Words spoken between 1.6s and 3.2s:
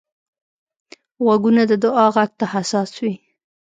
د دعا غږ ته حساس وي